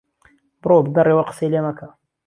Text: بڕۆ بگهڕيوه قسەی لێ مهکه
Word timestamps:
بڕۆ 0.61 0.75
بگهڕيوه 0.85 1.23
قسەی 1.29 1.51
لێ 1.53 1.59
مهکه 1.65 1.87